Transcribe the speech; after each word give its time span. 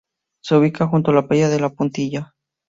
Se 0.43 0.55
ubica 0.57 0.87
junto 0.87 1.11
a 1.11 1.13
la 1.13 1.27
playa 1.27 1.47
de 1.47 1.59
La 1.59 1.69
Puntilla. 1.69 2.33